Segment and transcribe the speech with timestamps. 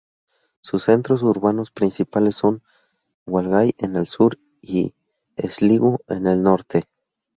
[0.61, 2.63] Sus centros urbanos principales son
[3.27, 4.95] Galway en el sur, y
[5.47, 6.85] Sligo en el norte.